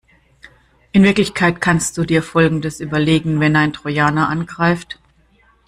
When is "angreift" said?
4.29-4.97